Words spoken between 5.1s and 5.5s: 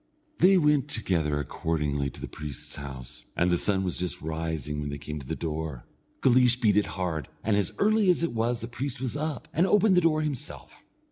to the